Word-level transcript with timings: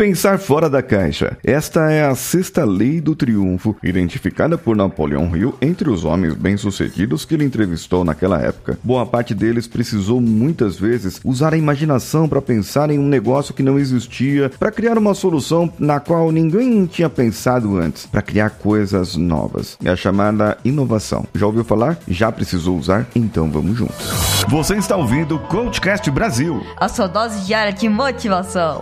Pensar 0.00 0.38
fora 0.38 0.70
da 0.70 0.82
caixa. 0.82 1.36
Esta 1.44 1.90
é 1.90 2.06
a 2.06 2.14
sexta 2.14 2.64
lei 2.64 3.02
do 3.02 3.14
triunfo, 3.14 3.76
identificada 3.82 4.56
por 4.56 4.74
Napoleão 4.74 5.36
Hill 5.36 5.54
entre 5.60 5.90
os 5.90 6.06
homens 6.06 6.32
bem-sucedidos 6.32 7.26
que 7.26 7.34
ele 7.34 7.44
entrevistou 7.44 8.02
naquela 8.02 8.40
época. 8.40 8.78
Boa 8.82 9.04
parte 9.04 9.34
deles 9.34 9.66
precisou 9.66 10.18
muitas 10.18 10.78
vezes 10.78 11.20
usar 11.22 11.52
a 11.52 11.58
imaginação 11.58 12.26
para 12.26 12.40
pensar 12.40 12.88
em 12.88 12.98
um 12.98 13.06
negócio 13.06 13.52
que 13.52 13.62
não 13.62 13.78
existia, 13.78 14.48
para 14.58 14.72
criar 14.72 14.96
uma 14.96 15.12
solução 15.12 15.70
na 15.78 16.00
qual 16.00 16.32
ninguém 16.32 16.86
tinha 16.86 17.10
pensado 17.10 17.76
antes, 17.76 18.06
para 18.06 18.22
criar 18.22 18.48
coisas 18.48 19.16
novas. 19.16 19.76
É 19.84 19.90
a 19.90 19.96
chamada 19.96 20.56
inovação. 20.64 21.26
Já 21.34 21.44
ouviu 21.44 21.62
falar? 21.62 21.98
Já 22.08 22.32
precisou 22.32 22.78
usar? 22.78 23.06
Então 23.14 23.50
vamos 23.50 23.76
juntos. 23.76 24.46
Você 24.48 24.76
está 24.76 24.96
ouvindo 24.96 25.36
o 25.36 25.40
Coachcast 25.40 26.10
Brasil. 26.10 26.64
A 26.78 26.88
sua 26.88 27.06
dose 27.06 27.44
diária 27.44 27.74
de 27.74 27.86
motivação. 27.86 28.80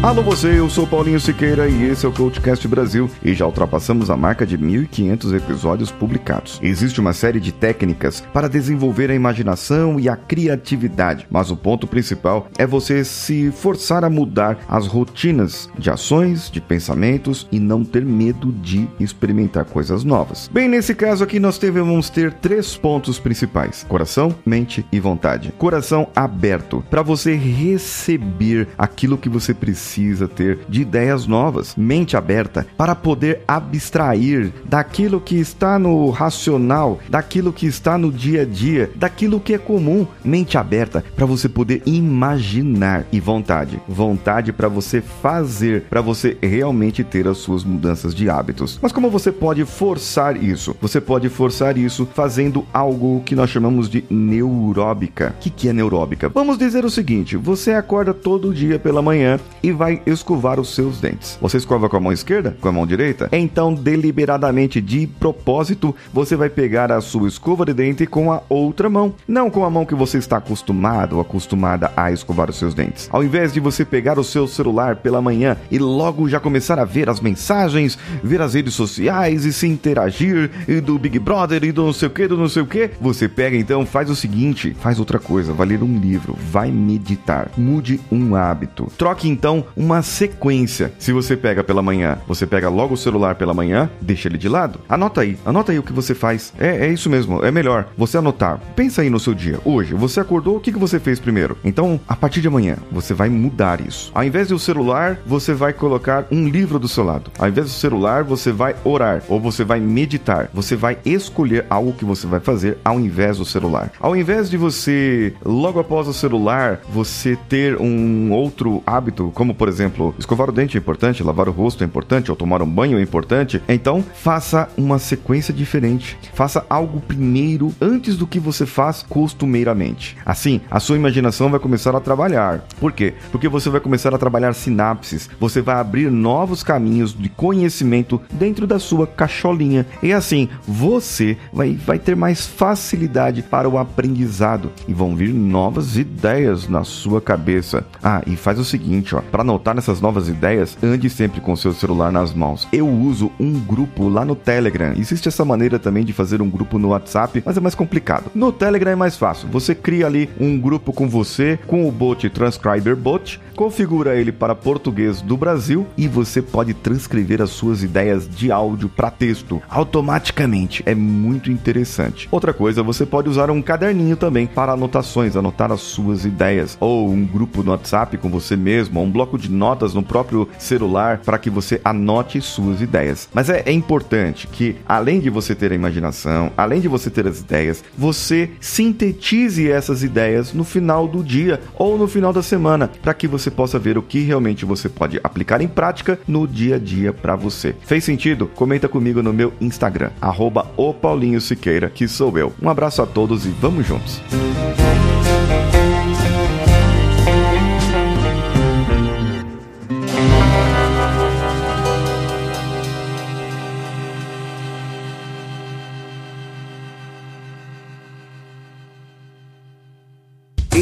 Alô 0.00 0.22
você, 0.22 0.60
eu 0.60 0.70
sou 0.70 0.86
Paulinho 0.86 1.18
Siqueira 1.18 1.68
e 1.68 1.82
esse 1.90 2.06
é 2.06 2.08
o 2.08 2.12
Coachcast 2.12 2.68
Brasil 2.68 3.10
e 3.20 3.34
já 3.34 3.44
ultrapassamos 3.44 4.10
a 4.10 4.16
marca 4.16 4.46
de 4.46 4.56
1.500 4.56 5.36
episódios 5.36 5.90
publicados. 5.90 6.60
Existe 6.62 7.00
uma 7.00 7.12
série 7.12 7.40
de 7.40 7.50
técnicas 7.50 8.22
para 8.32 8.48
desenvolver 8.48 9.10
a 9.10 9.14
imaginação 9.14 9.98
e 9.98 10.08
a 10.08 10.14
criatividade, 10.14 11.26
mas 11.28 11.50
o 11.50 11.56
ponto 11.56 11.84
principal 11.88 12.48
é 12.56 12.64
você 12.64 13.04
se 13.04 13.50
forçar 13.50 14.04
a 14.04 14.08
mudar 14.08 14.60
as 14.68 14.86
rotinas 14.86 15.68
de 15.76 15.90
ações, 15.90 16.48
de 16.48 16.60
pensamentos 16.60 17.48
e 17.50 17.58
não 17.58 17.84
ter 17.84 18.04
medo 18.04 18.52
de 18.52 18.88
experimentar 19.00 19.64
coisas 19.64 20.04
novas. 20.04 20.48
Bem, 20.52 20.68
nesse 20.68 20.94
caso 20.94 21.24
aqui 21.24 21.40
nós 21.40 21.58
devemos 21.58 22.08
ter 22.08 22.32
três 22.34 22.76
pontos 22.76 23.18
principais: 23.18 23.84
coração, 23.88 24.32
mente 24.46 24.86
e 24.92 25.00
vontade. 25.00 25.52
Coração 25.58 26.06
aberto 26.14 26.84
para 26.88 27.02
você 27.02 27.34
receber 27.34 28.68
aquilo 28.78 29.18
que 29.18 29.28
você 29.28 29.52
precisa 29.52 29.88
precisa 29.98 30.28
ter 30.28 30.60
de 30.68 30.82
ideias 30.82 31.26
novas, 31.26 31.74
mente 31.76 32.16
aberta, 32.16 32.66
para 32.76 32.94
poder 32.94 33.40
abstrair 33.48 34.52
daquilo 34.64 35.20
que 35.20 35.36
está 35.36 35.78
no 35.78 36.10
racional, 36.10 37.00
daquilo 37.08 37.52
que 37.52 37.66
está 37.66 37.98
no 37.98 38.12
dia 38.12 38.42
a 38.42 38.44
dia, 38.44 38.90
daquilo 38.94 39.40
que 39.40 39.54
é 39.54 39.58
comum. 39.58 40.06
Mente 40.24 40.56
aberta 40.56 41.04
para 41.16 41.26
você 41.26 41.48
poder 41.48 41.82
imaginar 41.84 43.06
e 43.10 43.18
vontade. 43.18 43.80
Vontade 43.88 44.52
para 44.52 44.68
você 44.68 45.00
fazer, 45.00 45.82
para 45.90 46.00
você 46.00 46.36
realmente 46.40 47.02
ter 47.02 47.26
as 47.26 47.38
suas 47.38 47.64
mudanças 47.64 48.14
de 48.14 48.30
hábitos. 48.30 48.78
Mas 48.80 48.92
como 48.92 49.10
você 49.10 49.32
pode 49.32 49.64
forçar 49.64 50.36
isso? 50.36 50.76
Você 50.80 51.00
pode 51.00 51.28
forçar 51.28 51.76
isso 51.76 52.06
fazendo 52.14 52.64
algo 52.72 53.22
que 53.24 53.34
nós 53.34 53.50
chamamos 53.50 53.88
de 53.88 54.04
neuróbica. 54.08 55.34
O 55.36 55.40
que, 55.40 55.50
que 55.50 55.68
é 55.68 55.72
neuróbica? 55.72 56.28
Vamos 56.28 56.56
dizer 56.56 56.84
o 56.84 56.90
seguinte: 56.90 57.36
você 57.36 57.72
acorda 57.72 58.14
todo 58.14 58.54
dia 58.54 58.78
pela 58.78 59.02
manhã 59.02 59.40
e 59.62 59.72
vai 59.78 60.02
escovar 60.04 60.58
os 60.58 60.74
seus 60.74 61.00
dentes. 61.00 61.38
Você 61.40 61.56
escova 61.56 61.88
com 61.88 61.96
a 61.96 62.00
mão 62.00 62.12
esquerda? 62.12 62.56
Com 62.60 62.68
a 62.68 62.72
mão 62.72 62.84
direita? 62.84 63.28
Então, 63.30 63.72
deliberadamente, 63.72 64.80
de 64.80 65.06
propósito, 65.06 65.94
você 66.12 66.34
vai 66.34 66.50
pegar 66.50 66.90
a 66.90 67.00
sua 67.00 67.28
escova 67.28 67.64
de 67.64 67.72
dente 67.72 68.04
com 68.04 68.32
a 68.32 68.42
outra 68.48 68.90
mão. 68.90 69.14
Não 69.26 69.48
com 69.48 69.64
a 69.64 69.70
mão 69.70 69.86
que 69.86 69.94
você 69.94 70.18
está 70.18 70.38
acostumado 70.38 71.14
ou 71.14 71.20
acostumada 71.20 71.92
a 71.96 72.10
escovar 72.10 72.50
os 72.50 72.56
seus 72.56 72.74
dentes. 72.74 73.08
Ao 73.12 73.22
invés 73.22 73.52
de 73.52 73.60
você 73.60 73.84
pegar 73.84 74.18
o 74.18 74.24
seu 74.24 74.48
celular 74.48 74.96
pela 74.96 75.22
manhã 75.22 75.56
e 75.70 75.78
logo 75.78 76.28
já 76.28 76.40
começar 76.40 76.78
a 76.80 76.84
ver 76.84 77.08
as 77.08 77.20
mensagens, 77.20 77.96
ver 78.22 78.42
as 78.42 78.54
redes 78.54 78.74
sociais 78.74 79.44
e 79.44 79.52
se 79.52 79.68
interagir 79.68 80.50
e 80.66 80.80
do 80.80 80.98
Big 80.98 81.20
Brother 81.20 81.62
e 81.62 81.70
do 81.70 81.84
não 81.84 81.92
sei 81.92 82.08
o 82.08 82.10
que, 82.10 82.26
do 82.26 82.36
não 82.36 82.48
sei 82.48 82.62
o 82.62 82.66
que, 82.66 82.90
você 83.00 83.28
pega 83.28 83.56
então, 83.56 83.86
faz 83.86 84.10
o 84.10 84.16
seguinte, 84.16 84.74
faz 84.80 84.98
outra 84.98 85.20
coisa, 85.20 85.52
vai 85.52 85.68
ler 85.68 85.82
um 85.82 85.98
livro, 85.98 86.36
vai 86.50 86.72
meditar, 86.72 87.50
mude 87.56 88.00
um 88.10 88.34
hábito. 88.34 88.90
Troque 88.98 89.28
então 89.28 89.64
uma 89.76 90.02
sequência. 90.02 90.92
Se 90.98 91.12
você 91.12 91.36
pega 91.36 91.62
pela 91.64 91.82
manhã, 91.82 92.18
você 92.26 92.46
pega 92.46 92.68
logo 92.68 92.94
o 92.94 92.96
celular 92.98 93.34
pela 93.34 93.54
manhã, 93.54 93.90
deixa 94.00 94.28
ele 94.28 94.38
de 94.38 94.48
lado. 94.48 94.80
Anota 94.88 95.20
aí, 95.20 95.36
anota 95.44 95.72
aí 95.72 95.78
o 95.78 95.82
que 95.82 95.92
você 95.92 96.14
faz. 96.14 96.52
É, 96.58 96.86
é 96.86 96.88
isso 96.88 97.10
mesmo, 97.10 97.44
é 97.44 97.50
melhor 97.50 97.88
você 97.96 98.18
anotar. 98.18 98.60
Pensa 98.74 99.02
aí 99.02 99.10
no 99.10 99.20
seu 99.20 99.34
dia. 99.34 99.58
Hoje, 99.64 99.94
você 99.94 100.20
acordou, 100.20 100.56
o 100.56 100.60
que, 100.60 100.72
que 100.72 100.78
você 100.78 100.98
fez 100.98 101.18
primeiro? 101.18 101.56
Então, 101.64 102.00
a 102.08 102.16
partir 102.16 102.40
de 102.40 102.48
amanhã, 102.48 102.76
você 102.90 103.14
vai 103.14 103.28
mudar 103.28 103.80
isso. 103.80 104.10
Ao 104.14 104.24
invés 104.24 104.48
do 104.48 104.58
celular, 104.58 105.18
você 105.26 105.52
vai 105.52 105.72
colocar 105.72 106.26
um 106.30 106.48
livro 106.48 106.78
do 106.78 106.88
seu 106.88 107.04
lado. 107.04 107.30
Ao 107.38 107.48
invés 107.48 107.66
do 107.66 107.72
celular, 107.72 108.24
você 108.24 108.52
vai 108.52 108.74
orar 108.84 109.22
ou 109.28 109.40
você 109.40 109.64
vai 109.64 109.80
meditar. 109.80 110.50
Você 110.52 110.76
vai 110.76 110.98
escolher 111.04 111.66
algo 111.68 111.92
que 111.92 112.04
você 112.04 112.26
vai 112.26 112.40
fazer 112.40 112.78
ao 112.84 112.98
invés 112.98 113.38
do 113.38 113.44
celular. 113.44 113.90
Ao 114.00 114.16
invés 114.16 114.50
de 114.50 114.56
você, 114.56 115.32
logo 115.44 115.80
após 115.80 116.08
o 116.08 116.12
celular, 116.12 116.80
você 116.88 117.36
ter 117.48 117.80
um 117.80 118.32
outro 118.32 118.82
hábito, 118.86 119.30
como 119.34 119.54
por 119.58 119.68
exemplo, 119.68 120.14
escovar 120.18 120.48
o 120.48 120.52
dente 120.52 120.76
é 120.76 120.80
importante, 120.80 121.22
lavar 121.22 121.48
o 121.48 121.52
rosto 121.52 121.82
é 121.82 121.86
importante, 121.86 122.30
ou 122.30 122.36
tomar 122.36 122.62
um 122.62 122.66
banho 122.66 122.98
é 122.98 123.02
importante. 123.02 123.60
Então, 123.68 124.04
faça 124.14 124.68
uma 124.76 124.98
sequência 124.98 125.52
diferente. 125.52 126.16
Faça 126.32 126.64
algo 126.70 127.00
primeiro 127.00 127.74
antes 127.80 128.16
do 128.16 128.26
que 128.26 128.38
você 128.38 128.64
faz 128.64 129.02
costumeiramente. 129.02 130.16
Assim, 130.24 130.60
a 130.70 130.78
sua 130.78 130.96
imaginação 130.96 131.50
vai 131.50 131.58
começar 131.58 131.94
a 131.96 132.00
trabalhar. 132.00 132.64
Por 132.78 132.92
quê? 132.92 133.14
Porque 133.32 133.48
você 133.48 133.68
vai 133.68 133.80
começar 133.80 134.14
a 134.14 134.18
trabalhar 134.18 134.52
sinapses, 134.52 135.28
você 135.40 135.60
vai 135.60 135.76
abrir 135.76 136.10
novos 136.10 136.62
caminhos 136.62 137.12
de 137.12 137.28
conhecimento 137.28 138.20
dentro 138.32 138.66
da 138.66 138.78
sua 138.78 139.06
cacholinha. 139.06 139.84
E 140.02 140.12
assim, 140.12 140.48
você 140.66 141.36
vai, 141.52 141.74
vai 141.74 141.98
ter 141.98 142.14
mais 142.14 142.46
facilidade 142.46 143.42
para 143.42 143.68
o 143.68 143.76
aprendizado 143.76 144.70
e 144.86 144.94
vão 144.94 145.16
vir 145.16 145.34
novas 145.34 145.96
ideias 145.96 146.68
na 146.68 146.84
sua 146.84 147.20
cabeça. 147.20 147.84
Ah, 148.02 148.22
e 148.26 148.36
faz 148.36 148.58
o 148.58 148.64
seguinte, 148.64 149.16
ó, 149.16 149.20
para 149.20 149.47
anotar 149.48 149.74
nessas 149.74 150.00
novas 150.00 150.28
ideias, 150.28 150.76
ande 150.82 151.08
sempre 151.08 151.40
com 151.40 151.56
seu 151.56 151.72
celular 151.72 152.12
nas 152.12 152.34
mãos. 152.34 152.68
Eu 152.70 152.86
uso 152.86 153.32
um 153.40 153.58
grupo 153.58 154.08
lá 154.08 154.24
no 154.24 154.36
Telegram. 154.36 154.92
Existe 154.96 155.28
essa 155.28 155.44
maneira 155.44 155.78
também 155.78 156.04
de 156.04 156.12
fazer 156.12 156.42
um 156.42 156.50
grupo 156.50 156.78
no 156.78 156.88
WhatsApp, 156.88 157.42
mas 157.44 157.56
é 157.56 157.60
mais 157.60 157.74
complicado. 157.74 158.30
No 158.34 158.52
Telegram 158.52 158.92
é 158.92 158.96
mais 158.96 159.16
fácil. 159.16 159.48
Você 159.48 159.74
cria 159.74 160.06
ali 160.06 160.28
um 160.38 160.58
grupo 160.58 160.92
com 160.92 161.08
você, 161.08 161.58
com 161.66 161.88
o 161.88 161.92
bot 161.92 162.28
Transcriber 162.28 162.94
Bot, 162.94 163.40
configura 163.58 164.14
ele 164.14 164.30
para 164.30 164.54
português 164.54 165.20
do 165.20 165.36
Brasil 165.36 165.84
e 165.96 166.06
você 166.06 166.40
pode 166.40 166.74
transcrever 166.74 167.42
as 167.42 167.50
suas 167.50 167.82
ideias 167.82 168.28
de 168.28 168.52
áudio 168.52 168.88
para 168.88 169.10
texto 169.10 169.60
automaticamente. 169.68 170.84
É 170.86 170.94
muito 170.94 171.50
interessante. 171.50 172.28
Outra 172.30 172.52
coisa, 172.52 172.84
você 172.84 173.04
pode 173.04 173.28
usar 173.28 173.50
um 173.50 173.60
caderninho 173.60 174.16
também 174.16 174.46
para 174.46 174.74
anotações, 174.74 175.34
anotar 175.34 175.72
as 175.72 175.80
suas 175.80 176.24
ideias, 176.24 176.78
ou 176.78 177.10
um 177.10 177.26
grupo 177.26 177.64
no 177.64 177.72
WhatsApp 177.72 178.16
com 178.18 178.30
você 178.30 178.54
mesmo, 178.54 179.00
ou 179.00 179.06
um 179.06 179.10
bloco 179.10 179.36
de 179.36 179.50
notas 179.50 179.92
no 179.92 180.04
próprio 180.04 180.48
celular 180.56 181.18
para 181.24 181.36
que 181.36 181.50
você 181.50 181.80
anote 181.84 182.40
suas 182.40 182.80
ideias. 182.80 183.28
Mas 183.34 183.50
é, 183.50 183.64
é 183.66 183.72
importante 183.72 184.46
que, 184.46 184.76
além 184.86 185.18
de 185.18 185.30
você 185.30 185.52
ter 185.52 185.72
a 185.72 185.74
imaginação, 185.74 186.52
além 186.56 186.80
de 186.80 186.86
você 186.86 187.10
ter 187.10 187.26
as 187.26 187.40
ideias, 187.40 187.82
você 187.96 188.50
sintetize 188.60 189.68
essas 189.68 190.04
ideias 190.04 190.52
no 190.52 190.62
final 190.62 191.08
do 191.08 191.24
dia 191.24 191.60
ou 191.74 191.98
no 191.98 192.06
final 192.06 192.32
da 192.32 192.40
semana, 192.40 192.88
para 193.02 193.14
que 193.14 193.26
você 193.48 193.50
possa 193.50 193.78
ver 193.78 193.96
o 193.96 194.02
que 194.02 194.20
realmente 194.20 194.64
você 194.64 194.88
pode 194.88 195.18
aplicar 195.24 195.60
em 195.60 195.68
prática 195.68 196.18
no 196.28 196.46
dia 196.46 196.76
a 196.76 196.78
dia 196.78 197.12
para 197.12 197.34
você. 197.34 197.74
Fez 197.80 198.04
sentido? 198.04 198.46
Comenta 198.46 198.88
comigo 198.88 199.22
no 199.22 199.32
meu 199.32 199.52
Instagram, 199.60 200.10
arroba 200.20 200.70
o 200.76 200.92
Paulinho 200.92 201.40
Siqueira, 201.40 201.88
que 201.88 202.06
sou 202.06 202.36
eu. 202.38 202.52
Um 202.62 202.68
abraço 202.68 203.02
a 203.02 203.06
todos 203.06 203.46
e 203.46 203.48
vamos 203.48 203.86
juntos! 203.86 204.20